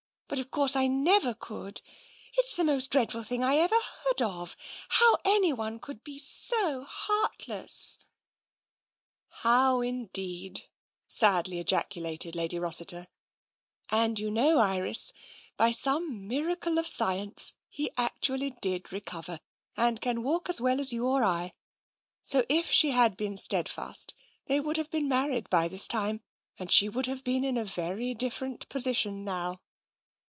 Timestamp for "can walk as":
19.99-20.61